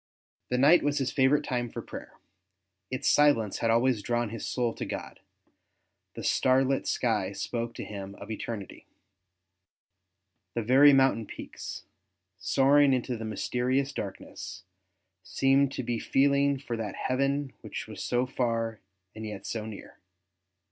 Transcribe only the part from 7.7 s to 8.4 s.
to him of